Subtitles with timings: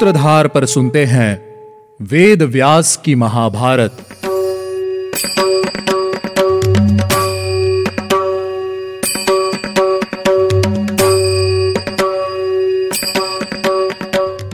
[0.00, 1.32] सूत्रधार पर सुनते हैं
[2.02, 3.96] वेद व्यास की महाभारत।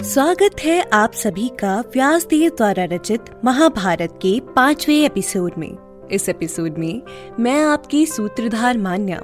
[0.03, 5.77] स्वागत है आप सभी का व्यास देव द्वारा रचित महाभारत के पाँचवें एपिसोड में।
[6.13, 7.03] इस एपिसोड में
[7.41, 9.23] मैं आपकी सूत्रधार मान्या।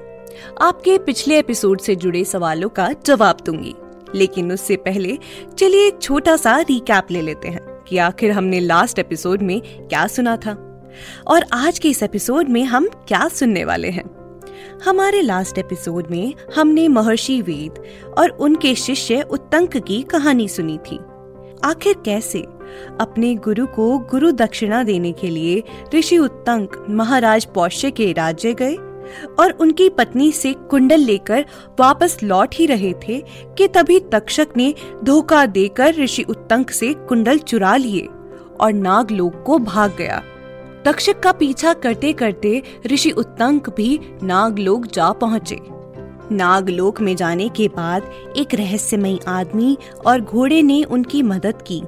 [0.60, 3.74] आपके पिछले एपिसोड से जुड़े सवालों का जवाब दूँगी।
[4.14, 5.18] लेकिन उससे पहले
[5.58, 10.06] चलिए एक छोटा सा रिकैप ले लेते हैं कि आखिर हमने लास्ट एपिसोड में क्या
[10.06, 10.68] सुना था
[11.26, 14.22] और आज के इस एपिसोड में हम क्या सुनने वाले हैं।
[14.84, 17.82] हमारे लास्ट एपिसोड में हमने महर्षि वेद
[18.18, 20.98] और उनके शिष्य उत्तंक की कहानी सुनी थी।
[21.64, 22.38] आखिर कैसे?
[23.00, 25.62] अपने गुरु को गुरु दक्षिणा देने के लिए
[25.94, 28.76] ऋषि उत्तंक महाराज पौष्य के राज्य गए
[29.38, 31.44] और उनकी पत्नी से कुंडल लेकर
[31.80, 33.22] वापस लौट ही रहे थे
[33.58, 38.08] कि तभी तक्षक ने धोखा देकर ऋषि उत्तंक से कुंडल चुरा लिए
[38.60, 40.22] और नागलोक को भाग गया।
[40.84, 45.58] तक्षक का पीछा करते करते ऋषि उत्तंक भी नागलोक जा पहुँचे।
[46.32, 48.02] नागलोक में जाने के बाद
[48.36, 51.82] एक रहस्यमयी आदमी और घोड़े ने उनकी मदद की।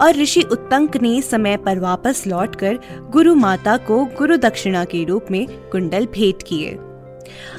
[0.00, 2.78] और ऋषि उत्तंक ने समय पर वापस लौटकर
[3.10, 6.70] गुरु माता को गुरु दक्षिणा के रूप में कुंडल भेंट किए।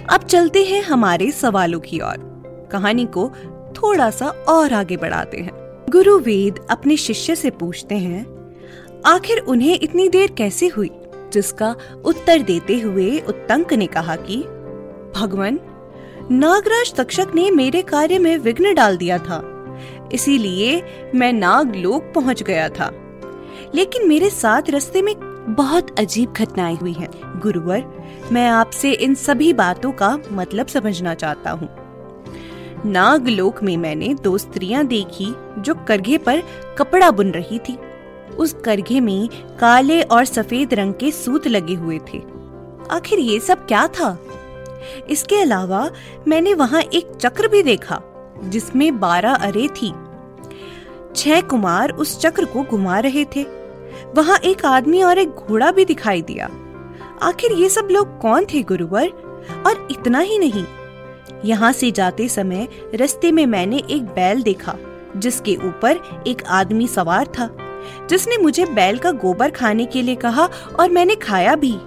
[0.09, 2.27] अब चलते हैं हमारे सवालों की ओर।
[2.71, 3.31] कहानी को
[3.77, 8.37] थोड़ा सा और आगे बढ़ाते हैं। गुरु वेद अपने शिष्य से पूछते हैं,
[9.05, 10.89] आखिर उन्हें इतनी देर कैसे हुई?
[11.33, 14.37] जिसका उत्तर देते हुए उत्तंक ने कहा कि,
[15.19, 15.59] भगवान,
[16.31, 19.56] नागराज तक्षक ने मेरे कार्य में विघ्न डाल दिया था।
[20.13, 20.83] इसीलिए
[21.15, 22.91] मैं नागलोक पहुँच गया था।
[23.75, 25.15] लेकिन मेरे साथ रास्ते में
[25.49, 27.83] बहुत अजीब घटनाएँ हुई हैं। गुरुवर,
[28.31, 31.69] मैं आपसे इन सभी बातों का मतलब समझना चाहता हूँ।
[32.85, 36.43] नागलोक में मैंने दो स्त्रियाँ देखी जो करघे पर
[36.77, 37.79] कपड़ा बुन रही थी।
[38.37, 42.21] उस करघे में काले और सफ़ेद रंग के सूत लगे हुए थे।
[42.91, 44.19] आखिर ये सब क्या था?
[45.09, 45.91] इसके अलावा
[46.27, 48.01] मैंने वहाँ एक चक्र भी देखा।
[48.43, 49.93] जिसमें बारह अरे थी।
[51.15, 53.43] छह कुमार उस चक्र को घुमा रहे थे।
[54.15, 56.49] वहाँ एक आदमी और एक घोड़ा भी दिखाई दिया।
[57.21, 59.07] आखिर ये सब लोग कौन थे गुरुवर?
[59.67, 60.65] और इतना ही नहीं।
[61.45, 64.75] यहाँ से जाते समय रस्ते में मैंने एक बैल देखा,
[65.17, 67.49] जिसके ऊपर एक आदमी सवार था,
[68.09, 70.49] जिसने मुझे बैल का गोबर खाने के लिए कहा
[70.79, 71.77] और मैंने खाया भी।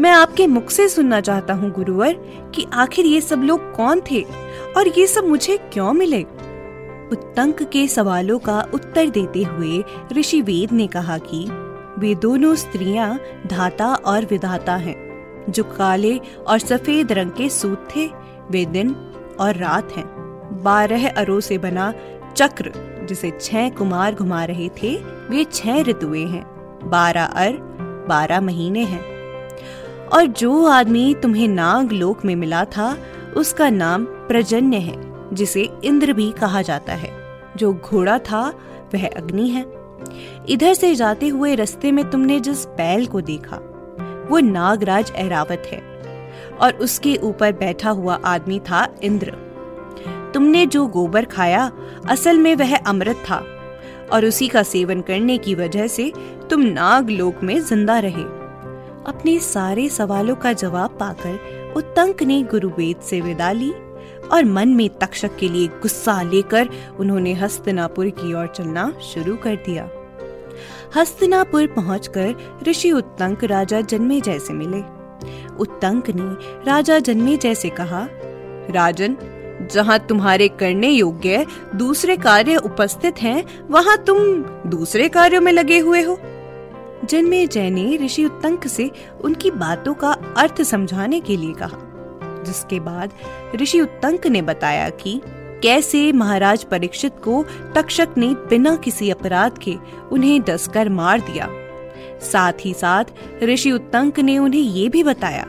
[0.00, 2.12] मैं आपके मुख से सुनना चाहता हूँ गुरुवर,
[2.54, 4.26] कि आखिर ये सब लोग कौन थे?
[4.76, 6.22] और ये सब मुझे क्यों मिले?
[7.12, 11.46] उत्तंक के सवालों का उत्तर देते हुए ऋषि वेद ने कहा कि
[11.98, 14.96] वे दोनों स्त्रियाँ धाता और विधाता हैं,
[15.48, 18.10] जो काले और सफ़ेद रंग के सूत थे।
[18.50, 18.96] वे दिन
[19.40, 20.06] और रात हैं।
[20.62, 21.94] बारह अरो से बना
[22.36, 22.72] चक्र,
[23.08, 24.96] जिसे छह कुमार घुमा रहे थे,
[25.30, 26.46] वे छह ऋतुएँ हैं।
[26.90, 27.52] बारह अर,
[28.08, 29.04] बारह महीने हैं।
[30.12, 32.98] और जो आदमी तुम्हें नाग लोक में मिला था
[33.36, 34.96] उसका नाम प्रजन्य है,
[35.34, 37.10] जिसे इंद्र भी कहा जाता है।
[37.56, 38.48] जो घोड़ा था,
[38.94, 39.64] वह अग्नि है।
[40.48, 43.56] इधर से जाते हुए रास्ते में तुमने जिस बैल को देखा,
[44.30, 45.82] वो नागराज ऐरावत है,
[46.60, 49.30] और उसके ऊपर बैठा हुआ आदमी था इंद्र।
[50.34, 51.70] तुमने जो गोबर खाया,
[52.08, 53.44] असल में वह अमृत था,
[54.12, 56.12] और उसी का सेवन करने की वजह से
[56.50, 58.22] तुम नाग लोक में ज़िंदा रहे।
[59.06, 61.38] अपने सारे सवालों का जवाब पाकर
[61.76, 63.72] उत्तंक ने गुरुवेद से विदा ली
[64.32, 66.68] और मन में तक्षक के लिए गुस्सा लेकर
[66.98, 69.88] उन्होंने हस्तनापुर की ओर चलना शुरू कर दिया।
[70.96, 74.80] हस्तिनापुर पहुंचकर ऋषि उत्तंक राजा जन्मे जैसे मिले।
[75.56, 76.34] उत्तंक ने
[76.64, 78.06] राजा जन्मे जैसे कहा
[78.70, 79.16] राजन
[79.72, 84.18] जहाँ तुम्हारे करने योग्य दूसरे कार्य उपस्थित हैं, वहाँ तुम
[84.70, 86.18] दूसरे कार्यों में लगे हुए हो।
[87.04, 91.78] जन्मे जय ने ऋषि उत्तंक से उनकी बातों का अर्थ समझाने के लिए कहा,
[92.46, 93.12] जिसके बाद
[93.56, 95.20] ऋषि उत्तंक ने बताया कि
[95.62, 99.74] कैसे महाराज परीक्षित को तक्षक ने बिना किसी अपराध के
[100.12, 101.48] उन्हें डसकर मार दिया।
[102.22, 103.04] साथ ही साथ
[103.42, 105.46] ऋषि उत्तंक ने उन्हें ये भी बताया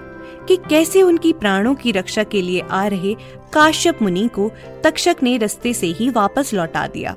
[0.48, 3.14] कि कैसे उनकी प्राणों की रक्षा के लिए आ रहे
[3.54, 4.52] काश्यप मुनि को
[4.84, 7.16] तक्षक ने रस्ते से ही वापस लौटा दिया।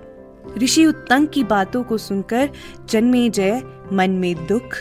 [0.58, 2.50] ऋषि उत्तंक की बातों को सुनकर
[2.88, 3.62] जन्मे जय,
[3.92, 4.76] मन में दुख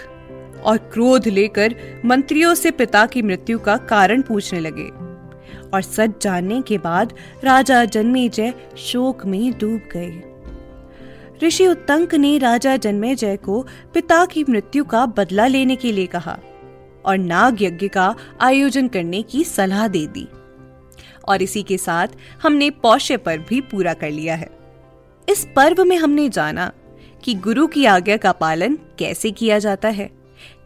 [0.63, 1.75] और क्रोध लेकर
[2.05, 5.07] मंत्रियों से पिता की मृत्यु का कारण पूछने लगे।
[5.73, 7.13] और सच जानने के बाद
[7.43, 10.23] राजा जन्मे जय शोक में डूब गए।
[11.43, 16.05] ऋषि उत्तंक ने राजा जन्मे जय को पिता की मृत्यु का बदला लेने के लिए
[16.05, 16.39] कहा
[17.05, 20.27] और नाग यज्ञ का आयोजन करने की सलाह दे दी।
[21.27, 22.07] और इसी के साथ
[22.41, 24.49] हमने पौष्य पर भी पूरा कर लिया है।
[25.29, 26.71] इस पर्व में हमने जाना
[27.23, 30.09] कि गुरु की आज्ञा का पालन कैसे किया जाता है।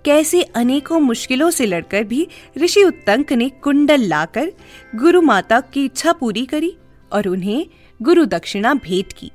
[0.06, 2.28] कैसे अनेकों मुश्किलों से लड़कर भी
[2.58, 4.52] ऋषि उत्तंक ने कुंडल लाकर
[4.96, 6.76] गुरु माता की इच्छा पूरी करी
[7.12, 7.66] और उन्हें
[8.02, 9.32] गुरु दक्षिणा भेंट की।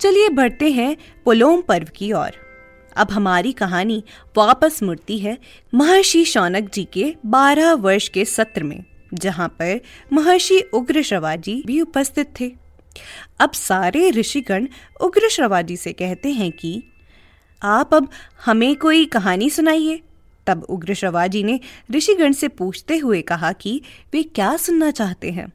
[0.00, 2.30] चलिए बढ़ते हैं पुलोम पर्व की ओर।
[2.96, 4.02] अब हमारी कहानी
[4.36, 5.38] वापस मुड़ती है
[5.74, 8.84] महर्षि शौनक जी के 12 वर्ष के सत्र में,
[9.14, 9.80] जहाँ पर
[10.12, 12.67] महर्षि उग्र श्रवाजी भी उपस्थित थे।
[13.40, 14.68] अब सारे ऋषिगण
[15.00, 16.82] उग्र श्रवाजी से कहते हैं कि
[17.62, 18.08] आप अब
[18.46, 20.00] हमें कोई कहानी सुनाइए।
[20.46, 23.82] तब उग्र श्रवाजी ने ऋषिगण से पूछते हुए कहा कि
[24.12, 25.52] वे क्या सुनना चाहते हैं?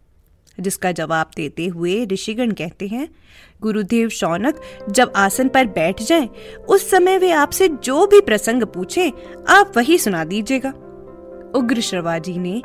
[0.59, 3.09] जिसका जवाब देते हुए ऋषिगण कहते हैं
[3.61, 6.29] गुरुदेव शौनक जब आसन पर बैठ जाएँ,
[6.69, 9.13] उस समय वे आपसे जो भी प्रसंग पूछे
[9.49, 10.69] आप वही सुना दीजिएगा।
[11.55, 12.61] उग्र श्रवाजी ने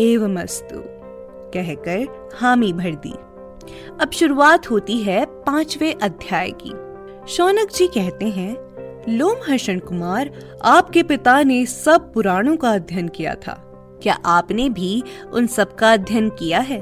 [0.00, 0.82] एवमस्तु
[1.50, 3.14] कहकर हामी भर दी।
[4.00, 6.72] अब शुरुआत होती है पांचवे अध्याय की।
[7.32, 8.64] शौनक जी कहते हैं
[9.08, 10.30] लोमहर्षण कुमार,
[10.64, 13.70] आपके पिता ने सब पुराणों का अध्ययन किया था।
[14.02, 15.02] क्या आपने भी
[15.32, 16.80] उन सब का अध्ययन किया है?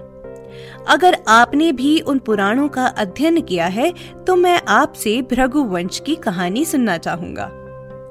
[0.88, 3.94] अगर आपने भी उन पुराणों का अध्ययन किया है
[4.26, 7.44] तो मैं आपसे भृगु वंश की कहानी सुनना चाहूँगा।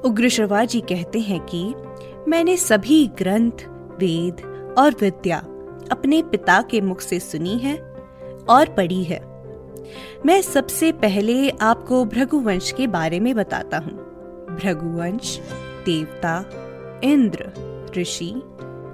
[0.04, 1.74] उग्र जी कहते हैं कि,
[2.28, 3.66] मैंने सभी ग्रंथ,
[3.98, 4.34] वेद
[4.78, 5.38] और विद्या
[5.92, 7.91] अपने पिता के मुख से सुनी है।
[8.48, 9.20] और पड़ी है।
[10.26, 13.92] मैं सबसे पहले आपको भृगुवंश के बारे में बताता हूँ।
[14.62, 15.40] भृगुवंश,
[15.86, 16.44] देवता,
[17.04, 17.52] इंद्र,
[17.96, 18.30] ऋषि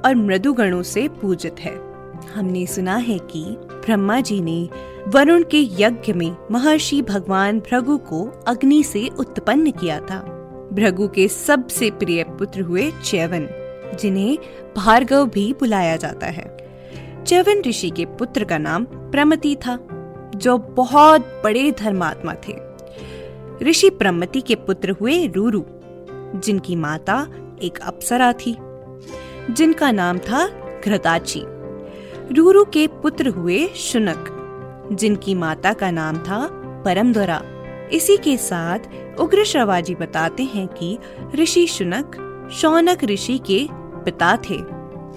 [0.05, 1.89] और मृदुगणों से पूजित है।
[2.35, 4.69] हमने सुना है कि ब्रह्मा जी ने
[5.09, 10.21] वरुण के यज्ञ में महर्षि भगवान भृगु को अग्नि से उत्पन्न किया था।
[10.73, 13.49] भृगु के सबसे प्रिय पुत्र हुए चैवन
[14.01, 14.39] जिन्हें
[14.77, 16.68] भार्गव भी बुलाया जाता है।
[17.29, 19.79] चैवन ऋषि के पुत्र का नाम प्रमति था,
[20.37, 22.55] जो बहुत बड़े धर्मात्मा थे।
[23.65, 25.65] ऋषि प्रमति के पुत्र हुए रूरू,
[26.39, 27.27] जिनकी माता
[27.63, 28.57] एक अप्सरा थी,
[29.51, 30.49] जिनका नाम था
[30.85, 31.43] घृताची।
[32.35, 34.35] रूरू के पुत्र हुए शुनक,
[34.93, 36.49] जिनकी माता का नाम था
[36.85, 37.43] परमद्वरा।
[37.93, 38.79] इसी के साथ
[39.21, 40.99] उग्र श्रवाजी बताते हैं कि
[41.35, 42.17] ऋषि शुनक,
[42.53, 44.59] शौनक ऋषि के पिता थे।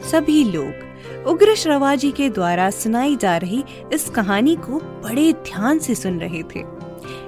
[0.09, 0.90] सभी लोग
[1.27, 3.63] उग्र श्रवाजी के द्वारा सुनाई जा रही
[3.93, 6.63] इस कहानी को बड़े ध्यान से सुन रहे थे।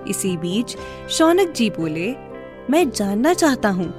[0.10, 0.76] इसी बीच
[1.10, 2.12] शौनक जी बोले,
[2.70, 3.92] मैं जानना चाहता हूँ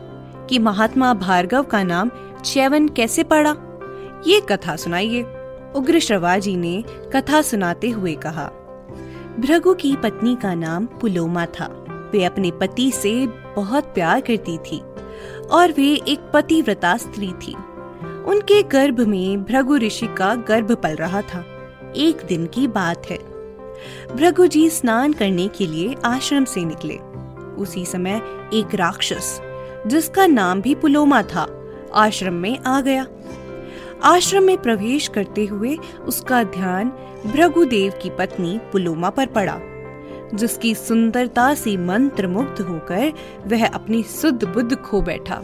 [0.46, 2.10] कि महात्मा भार्गव का नाम
[2.44, 3.56] च्यवन कैसे पड़ा?
[4.26, 5.22] ये कथा सुनाइए।
[5.76, 6.82] उग्र श्रवाजी ने
[7.14, 8.50] कथा सुनाते हुए कहा,
[9.40, 11.66] भृगु की पत्नी का नाम पुलोमा था।
[12.12, 13.26] वे अपने पति से
[13.56, 14.80] बहुत प्यार करती थी
[15.50, 17.54] और वे एक पतिव्रता स्त्री थी।
[18.26, 21.44] उनके गर्भ में भृगु ऋषि का गर्भ पल रहा था।
[21.96, 23.18] एक दिन की बात है।
[24.16, 26.96] भृगु जी स्नान करने के लिए आश्रम से निकले।
[27.62, 28.20] उसी समय
[28.54, 29.40] एक राक्षस,
[29.86, 31.46] जिसका नाम भी पुलोमा था,
[31.94, 33.06] आश्रम में आ गया।
[34.02, 35.76] आश्रम में प्रवेश करते हुए
[36.06, 36.88] उसका ध्यान
[37.26, 39.58] भृगुदेव की पत्नी पुलोमा पर पड़ा,
[40.34, 43.12] जिसकी सुंदरता से मंत्र मुग्ध होकर
[43.46, 45.42] वह अपनी सुध बुद्ध खो बैठा।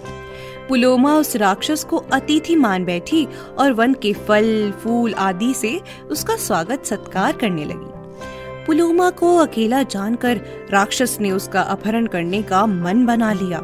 [0.70, 3.26] पुलोमा उस राक्षस को अतिथि मान बैठी
[3.58, 9.82] और वन के फल, फूल आदि से उसका स्वागत, सत्कार करने लगी। पुलोमा को अकेला
[9.82, 13.58] जानकर राक्षस ने उसका अपहरण करने का मन बना लिया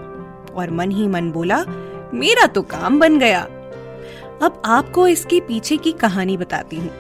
[0.55, 1.65] और मन ही मन बोला,
[2.15, 3.43] मेरा तो काम बन गया।
[4.43, 6.91] अब आपको इसके पीछे की कहानी बताती हूँ।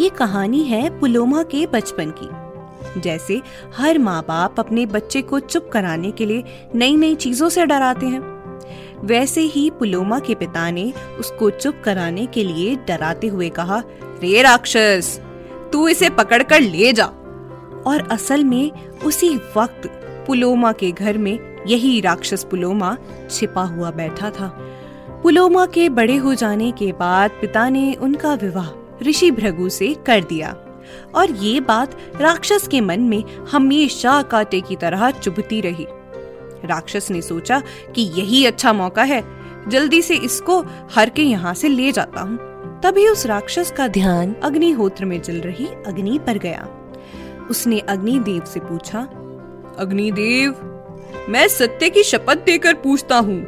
[0.00, 3.42] ये कहानी है पुलोमा के बचपन की। जैसे
[3.76, 8.06] हर माँ बाप अपने बच्चे को चुप कराने के लिए नई नई चीज़ों से डराते
[8.06, 8.31] हैं।
[9.04, 14.42] वैसे ही पुलोमा के पिता ने उसको चुप कराने के लिए डराते हुए कहा, रे
[14.42, 15.20] राक्षस,
[15.72, 17.04] तू इसे पकड़ कर ले जा।
[17.86, 19.86] और असल में उसी वक्त
[20.26, 22.96] पुलोमा के घर में यही राक्षस पुलोमा
[23.30, 24.48] छिपा हुआ बैठा था।
[25.22, 28.68] पुलोमा के बड़े हो जाने के बाद पिता ने उनका विवाह
[29.02, 30.56] ऋषि भृगु से कर दिया।
[31.14, 35.86] और ये बात राक्षस के मन में हमेशा कांटे की तरह चुभती रही।
[36.64, 37.62] राक्षस ने सोचा
[37.94, 39.22] कि यही अच्छा मौका है,
[39.68, 40.60] जल्दी से इसको
[40.94, 42.38] हर के यहाँ से ले जाता हूँ।
[42.80, 46.68] तभी उस राक्षस का ध्यान अग्निहोत्र में जल रही अग्नि पर गया।
[47.50, 49.00] उसने अग्निदेव से पूछा,
[49.78, 50.68] अग्निदेव,
[51.28, 53.40] मैं सत्य की शपथ देकर पूछता हूँ।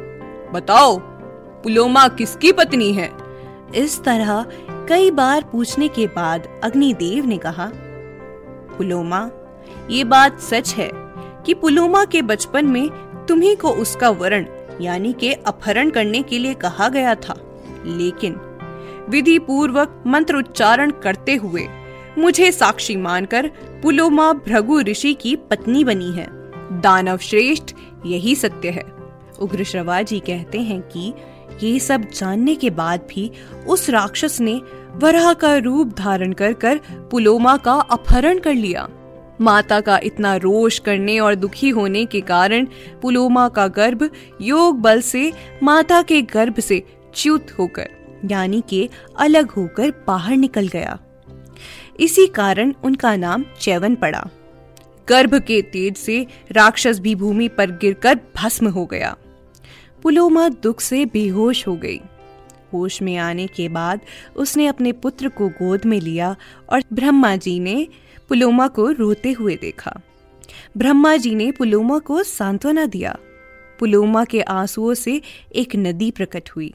[0.51, 0.97] बताओ,
[1.63, 3.11] पुलोमा किसकी पत्नी है?
[3.75, 4.45] इस तरह
[4.89, 7.71] कई बार पूछने के बाद अग्निदेव ने कहा,
[8.77, 9.29] पुलोमा,
[9.89, 11.04] ये बात सच है।
[11.45, 12.89] कि पुलोमा के बचपन में
[13.27, 14.45] तुम्ही को उसका वरण,
[14.81, 18.35] यानी के अपहरण करने के लिए कहा गया था। लेकिन
[19.09, 21.67] विधि पूर्वक मंत्र उच्चारण करते हुए
[22.17, 23.47] मुझे साक्षी मानकर
[23.83, 26.27] पुलोमा भृगु ऋषि की पत्नी बनी है।
[26.81, 27.75] दानव श्रेष्ठ,
[28.05, 28.83] यही सत्य है।
[29.39, 31.13] उग्र श्रवाजी कहते हैं कि
[31.63, 33.31] ये सब जानने के बाद भी
[33.67, 34.61] उस राक्षस ने
[34.93, 36.79] वराह का रूप धारण कर कर
[37.11, 38.87] पुलोमा का अपहरण कर लिया।
[39.41, 42.67] माता का इतना रोष करने और दुखी होने के कारण
[43.01, 44.09] पुलोमा का गर्भ
[44.41, 45.31] योग बल से
[45.63, 46.83] माता के गर्भ से
[47.15, 47.89] च्युत होकर,
[48.25, 50.99] यानी के अलग होकर बाहर निकल गया।
[51.99, 54.27] इसी कारण उनका नाम चैवन पड़ा।
[55.09, 59.15] गर्भ के तेज से राक्षस भी भूमि पर गिरकर भस्म हो गया।
[60.03, 61.99] पुलोमा दुख से बेहोश हो गई।
[62.75, 64.01] होश में आने के बाद
[64.35, 66.35] उसने अपने पुत्र को गोद में लिया
[66.69, 67.87] और ब्रह्मा जी ने
[68.29, 69.99] पुलोमा को रोते हुए देखा।
[70.77, 73.17] ब्रह्मा जी ने पुलोमा को सांत्वना दिया।
[73.79, 75.21] पुलोमा के आंसुओं से
[75.55, 76.73] एक नदी प्रकट हुई,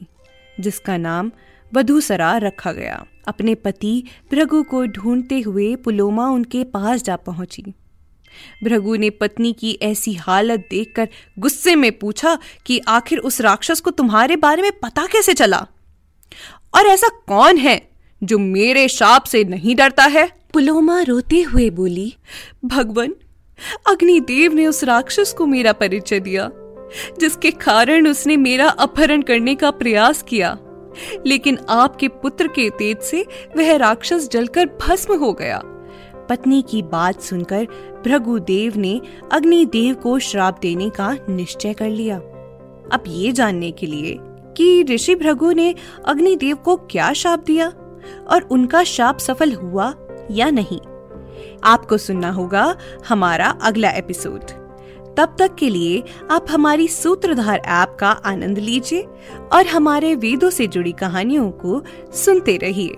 [0.59, 1.31] जिसका नाम
[1.73, 7.63] वधुसरा रखा गया। अपने पति भृगु को ढूंढते हुए पुलोमा उनके पास जा पहुँची।
[8.63, 11.07] भृगु ने पत्नी की ऐसी हालत देखकर
[11.39, 15.65] गुस्से में पूछा कि आखिर उस राक्षस को तुम्हारे बारे में पता कैसे चला?
[16.75, 17.89] और ऐसा कौन है
[18.23, 20.31] जो मेरे शाप से नहीं डरता है?
[20.53, 22.15] पुलोमा रोते हुए बोली
[22.65, 23.15] भगवान
[23.87, 26.49] अग्निदेव ने उस राक्षस को मेरा परिचय दिया
[27.19, 30.57] जिसके कारण उसने मेरा अपहरण करने का प्रयास किया।
[31.25, 33.25] लेकिन आपके पुत्र के तेज से
[33.57, 35.61] वह राक्षस जलकर भस्म हो गया।
[36.29, 37.67] पत्नी की बात सुनकर
[38.05, 39.01] भृगुदेव ने
[39.31, 42.17] अग्निदेव को श्राप देने का निश्चय कर लिया।
[42.91, 44.17] अब ये जानने के लिए
[44.57, 47.67] कि ऋषि भृगु ने अग्निदेव को क्या शाप दिया
[48.27, 49.93] और उनका शाप सफल हुआ
[50.31, 50.79] या नहीं?
[51.63, 52.75] आपको सुनना होगा
[53.09, 54.39] हमारा अगला एपिसोड।
[55.17, 59.07] तब तक के लिए आप हमारी सूत्रधार ऐप का आनंद लीजिए
[59.53, 62.97] और हमारे वेदों से जुड़ी कहानियों को सुनते रहिए।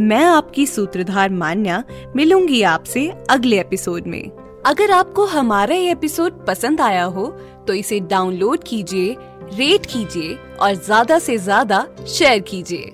[0.00, 1.84] मैं आपकी सूत्रधार मान्या
[2.16, 4.30] मिलूँगी आपसे अगले एपिसोड में।
[4.66, 7.36] अगर आपको हमारा ये एपिसोड पसंद आया हो
[7.68, 9.16] तो इसे डाउनलोड कीजिए
[9.54, 12.92] रेट कीजिए और ज़्यादा से ज़्यादा शेयर कीजिए।